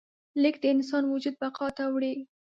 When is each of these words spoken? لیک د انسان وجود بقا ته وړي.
لیک 0.41 0.55
د 0.61 0.65
انسان 0.73 1.03
وجود 1.07 1.35
بقا 1.41 1.67
ته 1.77 1.83
وړي. 1.93 2.13